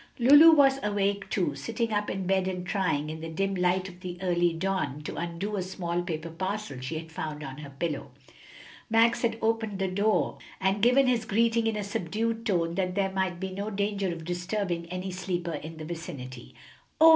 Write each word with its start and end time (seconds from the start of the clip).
Lulu 0.17 0.53
was 0.53 0.79
awake, 0.81 1.29
too, 1.29 1.53
sitting 1.53 1.93
up 1.93 2.09
in 2.09 2.25
bed 2.25 2.47
and 2.47 2.65
trying, 2.65 3.11
in 3.11 3.21
the 3.21 3.29
dim 3.29 3.53
light 3.53 3.87
of 3.87 3.99
the 3.99 4.17
early 4.19 4.51
dawn, 4.51 5.03
to 5.03 5.15
undo 5.15 5.57
a 5.57 5.61
small 5.61 6.01
paper 6.01 6.31
parcel 6.31 6.79
she 6.81 6.97
had 6.97 7.11
found 7.11 7.43
on 7.43 7.59
her 7.59 7.69
pillow. 7.69 8.09
Max 8.89 9.21
had 9.21 9.37
opened 9.43 9.77
the 9.77 9.87
door 9.87 10.39
and 10.59 10.81
given 10.81 11.05
his 11.05 11.23
greeting 11.25 11.67
in 11.67 11.75
a 11.77 11.83
subdued 11.83 12.47
tone 12.47 12.73
that 12.73 12.95
there 12.95 13.11
might 13.11 13.39
be 13.39 13.51
no 13.51 13.69
danger 13.69 14.11
of 14.11 14.25
disturbing 14.25 14.87
any 14.87 15.11
sleeper 15.11 15.53
in 15.53 15.77
the 15.77 15.85
vicinity. 15.85 16.55
"Oh!" 16.99 17.09